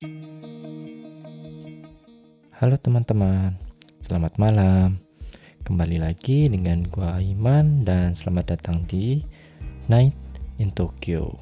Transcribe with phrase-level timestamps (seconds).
[0.00, 0.08] Halo
[2.80, 3.52] teman-teman,
[4.00, 4.96] selamat malam.
[5.60, 9.20] Kembali lagi dengan gua Iman dan selamat datang di
[9.92, 10.16] Night
[10.56, 11.36] in Tokyo.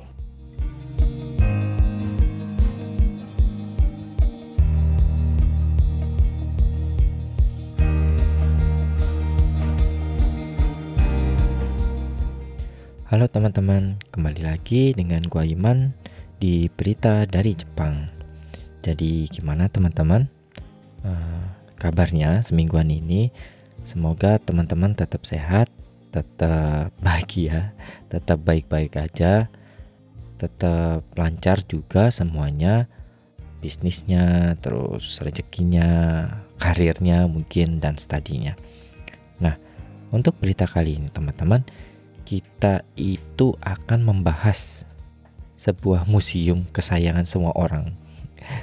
[13.06, 15.95] Halo teman-teman, kembali lagi dengan gua Iman
[16.43, 18.18] di berita dari Jepang.
[18.82, 20.29] Jadi gimana teman-teman?
[21.05, 21.45] uh,
[21.78, 23.30] kabarnya semingguan ini.
[23.86, 25.70] Semoga teman-teman tetap sehat,
[26.10, 27.72] tetap bahagia,
[28.10, 29.46] tetap baik-baik aja,
[30.36, 32.91] tetap lancar juga semuanya,
[33.62, 36.27] bisnisnya, terus rezekinya,
[36.58, 38.58] karirnya mungkin dan studinya.
[39.38, 39.55] Nah,
[40.10, 41.62] untuk berita kali ini teman-teman,
[42.27, 44.84] kita itu akan membahas
[45.55, 47.95] sebuah museum kesayangan semua orang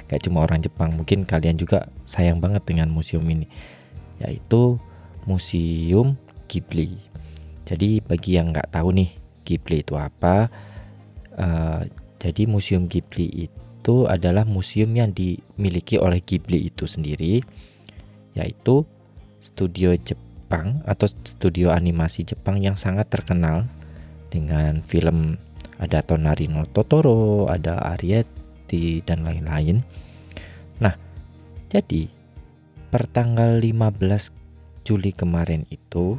[0.08, 3.46] Gak cuma orang Jepang, mungkin kalian juga sayang banget dengan museum ini,
[4.20, 4.80] yaitu
[5.26, 6.14] Museum
[6.46, 6.96] Ghibli.
[7.66, 9.10] Jadi bagi yang nggak tahu nih
[9.42, 10.46] Ghibli itu apa,
[11.34, 11.82] uh,
[12.22, 17.42] jadi Museum Ghibli itu adalah museum yang dimiliki oleh Ghibli itu sendiri,
[18.38, 18.86] yaitu
[19.42, 23.66] studio Jepang atau studio animasi Jepang yang sangat terkenal
[24.30, 25.38] dengan film
[25.82, 28.45] ada Tonari no Totoro, ada Ariete
[29.06, 29.82] dan lain-lain.
[30.82, 30.94] Nah,
[31.70, 32.10] jadi
[32.90, 34.32] pertanggal 15
[34.86, 36.18] Juli kemarin itu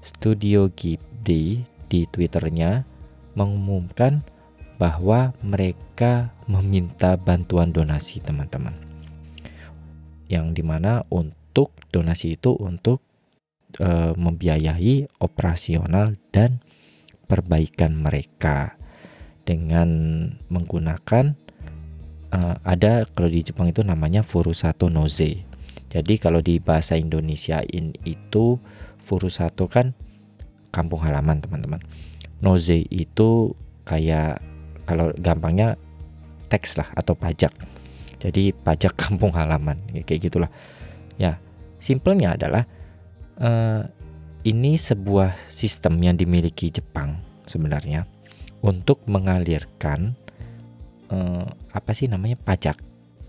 [0.00, 2.86] Studio Ghibli di Twitternya
[3.34, 4.22] mengumumkan
[4.80, 8.72] bahwa mereka meminta bantuan donasi teman-teman.
[10.30, 13.04] Yang di mana untuk donasi itu untuk
[13.76, 16.64] e, membiayai operasional dan
[17.28, 18.80] perbaikan mereka
[19.44, 19.90] dengan
[20.48, 21.36] menggunakan
[22.34, 25.46] uh, ada kalau di Jepang itu namanya Furusato Noze.
[25.90, 28.58] Jadi kalau di bahasa Indonesia in itu
[29.02, 29.92] Furusato kan
[30.70, 31.82] kampung halaman teman-teman.
[32.40, 33.52] Noze itu
[33.82, 34.38] kayak
[34.86, 35.74] kalau gampangnya
[36.50, 37.52] teks lah atau pajak.
[38.22, 40.50] Jadi pajak kampung halaman kayak gitulah.
[41.20, 41.36] Ya,
[41.76, 42.64] simpelnya adalah
[43.42, 43.84] uh,
[44.46, 48.08] ini sebuah sistem yang dimiliki Jepang sebenarnya
[48.64, 50.16] untuk mengalirkan
[51.10, 51.44] eh,
[51.74, 52.80] apa sih namanya pajak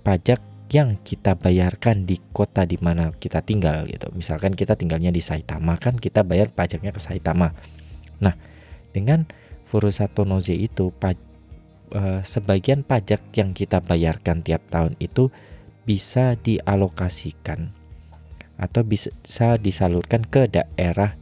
[0.01, 4.07] pajak yang kita bayarkan di kota di mana kita tinggal gitu.
[4.15, 7.51] Misalkan kita tinggalnya di Saitama kan kita bayar pajaknya ke Saitama.
[8.23, 8.39] Nah,
[8.95, 9.27] dengan
[9.67, 11.11] Furusato Noze itu pa,
[11.91, 15.27] eh, sebagian pajak yang kita bayarkan tiap tahun itu
[15.83, 17.75] bisa dialokasikan
[18.55, 19.11] atau bisa
[19.59, 21.19] disalurkan ke daerah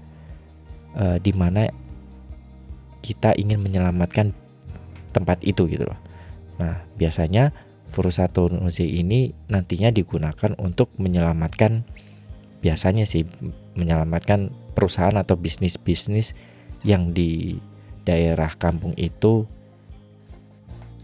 [0.93, 1.65] eh, di mana
[3.01, 4.35] kita ingin menyelamatkan
[5.09, 6.08] tempat itu gitu loh.
[6.59, 7.55] Nah, biasanya
[7.89, 11.81] Furusato Noze ini nantinya digunakan untuk menyelamatkan
[12.59, 13.25] biasanya sih
[13.73, 16.37] menyelamatkan perusahaan atau bisnis-bisnis
[16.85, 17.57] yang di
[18.05, 19.47] daerah kampung itu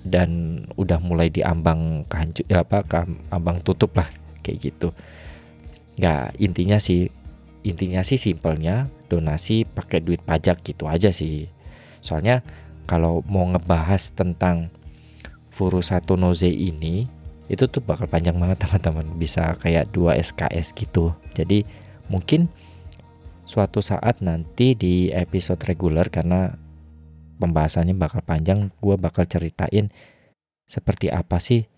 [0.06, 2.86] dan udah mulai diambang kehancur ya apa
[3.34, 4.06] ambang tutup lah
[4.46, 4.94] kayak gitu.
[5.98, 7.10] Nggak intinya sih
[7.66, 11.50] intinya sih simpelnya donasi pakai duit pajak gitu aja sih.
[12.06, 12.46] Soalnya
[12.86, 14.70] kalau mau ngebahas tentang
[15.56, 17.08] Furusato Noze ini
[17.48, 19.16] itu tuh bakal panjang banget teman-teman.
[19.16, 21.16] Bisa kayak 2 SKS gitu.
[21.32, 21.64] Jadi
[22.12, 22.52] mungkin
[23.48, 26.52] suatu saat nanti di episode reguler karena
[27.40, 29.92] pembahasannya bakal panjang gue bakal ceritain
[30.66, 31.70] seperti apa sih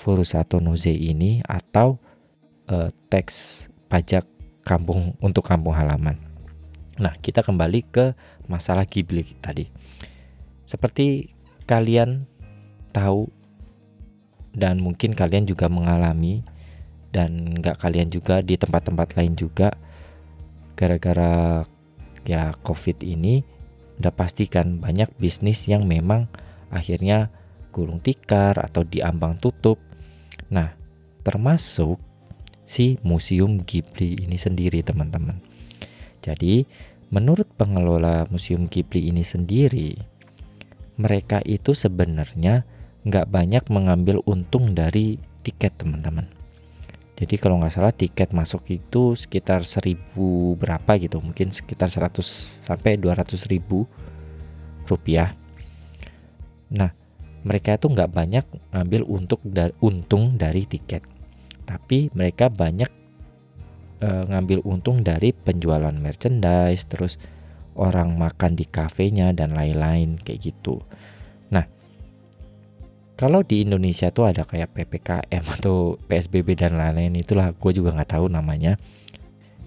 [0.00, 2.00] Furusato Noze ini atau
[2.72, 4.24] uh, teks pajak
[4.64, 6.16] kampung untuk kampung halaman.
[6.96, 8.16] Nah kita kembali ke
[8.48, 9.68] masalah Ghibli tadi.
[10.64, 11.36] Seperti
[11.68, 12.29] kalian
[12.90, 13.30] tahu
[14.54, 16.42] dan mungkin kalian juga mengalami
[17.10, 19.74] dan nggak kalian juga di tempat-tempat lain juga
[20.74, 21.62] gara-gara
[22.26, 23.42] ya covid ini
[24.00, 26.30] udah pastikan banyak bisnis yang memang
[26.72, 27.28] akhirnya
[27.68, 29.76] gulung tikar atau diambang tutup.
[30.48, 30.72] Nah
[31.20, 32.00] termasuk
[32.64, 35.36] si museum Ghibli ini sendiri teman-teman.
[36.24, 36.64] Jadi
[37.12, 39.98] menurut pengelola museum Ghibli ini sendiri
[41.00, 42.64] mereka itu sebenarnya
[43.04, 46.28] nggak banyak mengambil untung dari tiket teman-teman.
[47.20, 52.24] Jadi kalau nggak salah tiket masuk itu sekitar seribu berapa gitu, mungkin sekitar 100
[52.64, 53.84] sampai 200 ribu
[54.88, 55.36] rupiah.
[56.72, 56.88] Nah,
[57.44, 59.44] mereka itu nggak banyak ngambil untuk
[59.84, 61.04] untung dari tiket,
[61.68, 62.88] tapi mereka banyak
[64.00, 67.20] e, ngambil untung dari penjualan merchandise, terus
[67.76, 70.80] orang makan di kafenya dan lain-lain kayak gitu.
[73.20, 78.16] Kalau di Indonesia tuh ada kayak ppkm atau psbb dan lain-lain itulah gue juga nggak
[78.16, 78.80] tahu namanya.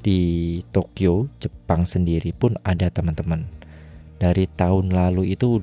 [0.04, 3.46] Di Tokyo Jepang sendiri pun ada teman-teman.
[4.18, 5.62] Dari tahun lalu itu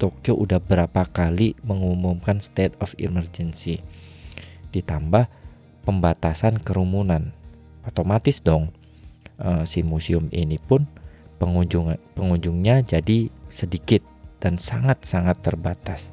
[0.00, 3.84] Tokyo udah berapa kali mengumumkan state of emergency.
[4.72, 5.28] Ditambah
[5.84, 7.36] pembatasan kerumunan.
[7.84, 8.72] Otomatis dong
[9.38, 10.88] uh, si museum ini pun
[11.36, 14.00] pengunjung pengunjungnya jadi sedikit
[14.40, 16.10] dan sangat-sangat terbatas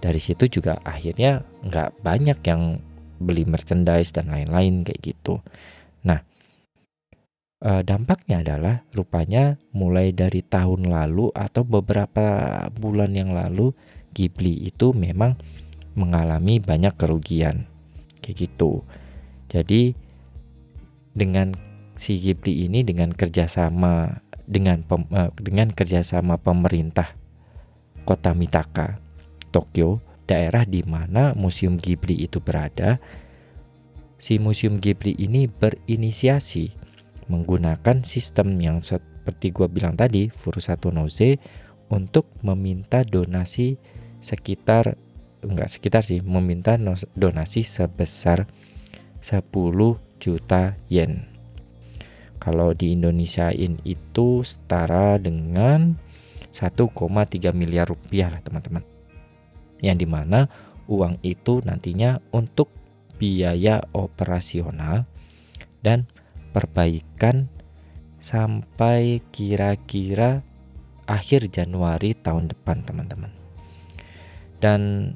[0.00, 2.78] dari situ juga akhirnya nggak banyak yang
[3.16, 5.40] beli merchandise dan lain-lain kayak gitu.
[6.04, 6.20] Nah
[7.64, 12.26] uh, dampaknya adalah rupanya mulai dari tahun lalu atau beberapa
[12.76, 13.72] bulan yang lalu
[14.12, 15.36] Ghibli itu memang
[15.96, 17.68] mengalami banyak kerugian
[18.20, 18.84] kayak gitu.
[19.48, 19.96] Jadi
[21.16, 21.56] dengan
[21.96, 27.16] si Ghibli ini dengan kerjasama dengan pem, uh, dengan kerjasama pemerintah
[28.04, 29.05] kota Mitaka
[29.56, 33.00] Tokyo daerah di mana museum Ghibli itu berada
[34.20, 36.72] si museum Ghibli ini berinisiasi
[37.32, 41.40] menggunakan sistem yang seperti gue bilang tadi, Furusato Noze
[41.88, 43.78] untuk meminta donasi
[44.20, 44.98] sekitar
[45.46, 46.74] enggak sekitar sih, meminta
[47.14, 48.50] donasi sebesar
[49.22, 49.42] 10
[50.18, 51.26] juta yen.
[52.42, 55.98] Kalau di Indonesiain itu setara dengan
[56.50, 58.95] 1,3 miliar rupiah lah teman-teman.
[59.80, 60.48] Yang di mana
[60.86, 62.70] uang itu nantinya untuk
[63.16, 65.08] biaya operasional
[65.80, 66.06] dan
[66.52, 67.48] perbaikan
[68.20, 70.42] sampai kira-kira
[71.06, 73.32] akhir Januari tahun depan teman-teman.
[74.58, 75.12] Dan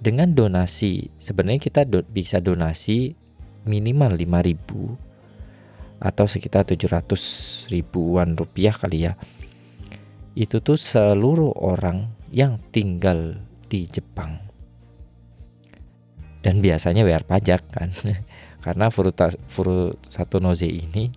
[0.00, 3.14] dengan donasi sebenarnya kita do, bisa donasi
[3.68, 9.14] minimal 5000 atau sekitar 700 ribuan rupiah kali ya.
[10.32, 13.36] Itu tuh seluruh orang yang tinggal
[13.70, 14.36] di Jepang.
[16.42, 17.94] Dan biasanya bayar pajak kan.
[18.64, 21.08] karena Furuta, Furu satu Noze ini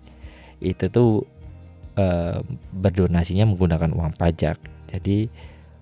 [0.64, 1.26] itu tuh
[1.98, 2.06] e,
[2.72, 4.56] berdonasinya menggunakan uang pajak.
[4.88, 5.28] Jadi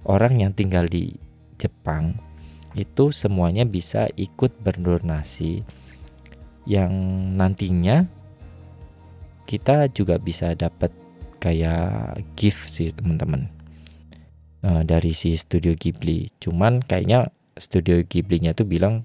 [0.09, 1.15] orang yang tinggal di
[1.61, 2.19] Jepang
[2.73, 5.63] itu semuanya bisa ikut berdonasi
[6.65, 6.91] yang
[7.37, 8.09] nantinya
[9.45, 10.89] kita juga bisa dapat
[11.43, 13.51] kayak gift sih teman-teman
[14.63, 16.31] e, dari si studio Ghibli.
[16.39, 17.29] Cuman kayaknya
[17.59, 19.05] studio Ghibli-nya tuh bilang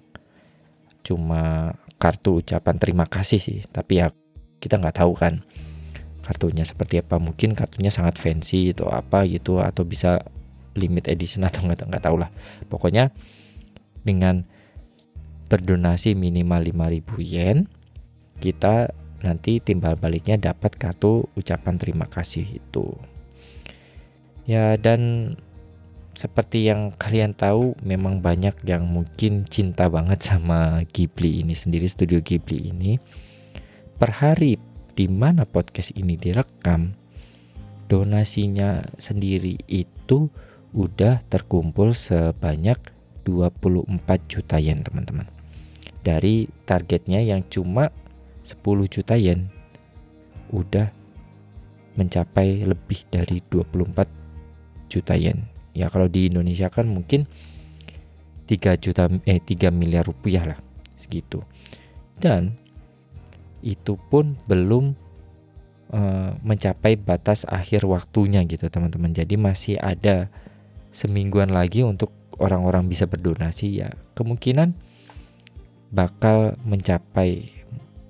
[1.01, 3.59] cuma kartu ucapan terima kasih sih.
[3.68, 4.13] Tapi ya
[4.62, 5.42] kita nggak tahu kan
[6.24, 7.18] kartunya seperti apa.
[7.18, 10.21] Mungkin kartunya sangat fancy atau apa gitu atau bisa
[10.77, 12.30] limit edition atau nggak nggak tahu lah.
[12.69, 13.09] Pokoknya
[14.06, 14.45] dengan
[15.48, 17.57] berdonasi minimal 5000 yen
[18.38, 18.92] kita
[19.24, 22.94] nanti timbal baliknya dapat kartu ucapan terima kasih itu.
[24.45, 25.33] Ya dan
[26.18, 32.25] seperti yang kalian tahu memang banyak yang mungkin cinta banget sama Ghibli ini sendiri studio
[32.25, 32.98] Ghibli ini.
[34.02, 34.58] Per hari
[34.98, 36.98] di mana podcast ini direkam
[37.86, 40.25] donasinya sendiri itu
[40.74, 42.81] udah terkumpul sebanyak
[43.22, 43.86] 24
[44.25, 45.30] juta yen teman-teman.
[46.02, 47.94] Dari targetnya yang cuma
[48.42, 48.58] 10
[48.90, 49.54] juta yen
[50.50, 50.90] udah
[51.94, 57.30] mencapai lebih dari 24 juta yen ya kalau di Indonesia kan mungkin
[58.50, 60.60] 3 juta eh 3 miliar rupiah lah
[60.98, 61.46] segitu.
[62.18, 62.57] Dan
[63.62, 64.98] itu pun belum
[65.94, 69.14] uh, mencapai batas akhir waktunya gitu teman-teman.
[69.14, 70.34] Jadi masih ada
[70.90, 72.10] semingguan lagi untuk
[72.42, 74.74] orang-orang bisa berdonasi ya kemungkinan
[75.94, 77.54] bakal mencapai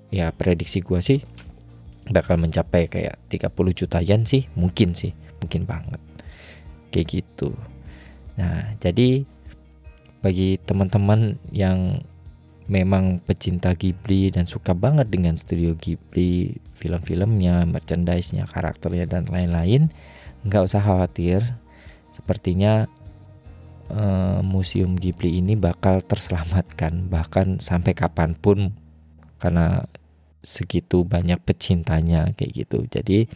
[0.10, 1.24] ya prediksi gua sih
[2.08, 5.12] bakal mencapai kayak 30 juta yen sih mungkin sih
[5.44, 6.00] mungkin banget
[6.98, 7.54] kayak gitu.
[8.42, 9.22] Nah, jadi
[10.26, 12.02] bagi teman-teman yang
[12.66, 19.94] memang pecinta Ghibli dan suka banget dengan studio Ghibli, film-filmnya, merchandise-nya, karakternya dan lain-lain,
[20.42, 21.46] nggak usah khawatir.
[22.18, 22.90] Sepertinya
[23.94, 28.74] uh, museum Ghibli ini bakal terselamatkan bahkan sampai kapan pun
[29.38, 29.86] karena
[30.42, 32.90] segitu banyak pecintanya kayak gitu.
[32.90, 33.30] Jadi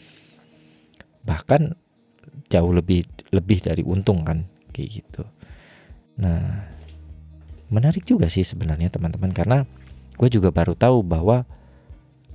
[1.21, 1.77] bahkan
[2.51, 4.43] jauh lebih lebih dari untung kan
[4.75, 5.23] kayak gitu.
[6.19, 6.67] Nah,
[7.71, 9.57] menarik juga sih sebenarnya teman-teman karena
[10.19, 11.47] gue juga baru tahu bahwa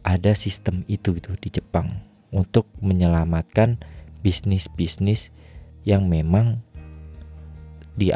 [0.07, 2.01] ada sistem itu gitu di Jepang
[2.31, 3.79] untuk menyelamatkan
[4.23, 5.35] bisnis-bisnis
[5.87, 6.63] yang memang
[7.97, 8.11] di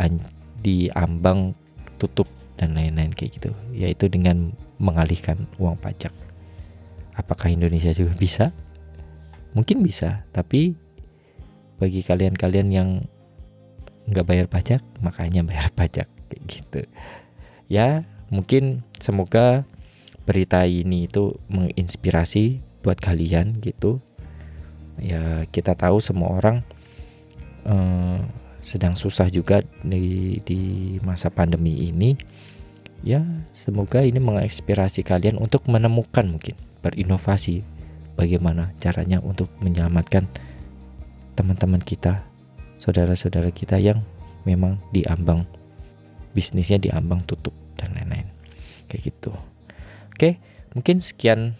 [0.60, 1.54] diambang
[1.96, 2.28] tutup
[2.60, 3.50] dan lain-lain kayak gitu.
[3.72, 6.12] Yaitu dengan mengalihkan uang pajak.
[7.16, 8.52] Apakah Indonesia juga bisa?
[9.54, 10.78] Mungkin bisa tapi
[11.80, 12.88] bagi kalian-kalian yang
[14.06, 16.80] nggak bayar pajak makanya bayar pajak kayak gitu.
[17.66, 19.64] Ya mungkin semoga
[20.28, 23.98] berita ini itu menginspirasi buat kalian gitu.
[25.00, 26.60] Ya kita tahu semua orang
[27.64, 28.20] uh,
[28.60, 30.60] sedang susah juga di di
[31.00, 32.14] masa pandemi ini.
[33.00, 33.24] Ya
[33.56, 36.52] semoga ini menginspirasi kalian untuk menemukan mungkin
[36.84, 37.64] berinovasi
[38.20, 40.28] bagaimana caranya untuk menyelamatkan
[41.40, 42.20] teman-teman kita
[42.76, 44.04] saudara-saudara kita yang
[44.44, 45.48] memang diambang
[46.36, 48.28] bisnisnya diambang tutup dan lain-lain.
[48.92, 49.32] Kayak gitu.
[50.12, 50.36] Oke
[50.76, 51.56] mungkin sekian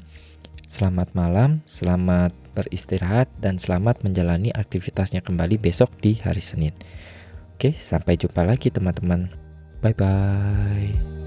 [0.66, 6.74] Selamat malam, selamat beristirahat dan selamat menjalani aktivitasnya kembali besok di hari Senin.
[7.54, 9.30] Oke, sampai jumpa lagi teman-teman.
[9.78, 11.25] Bye bye.